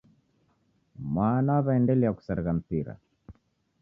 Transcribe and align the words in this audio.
Mwana 1.13 1.51
waw'aendelia 1.55 2.11
kusarigha 2.17 2.51
mpira. 2.59 2.93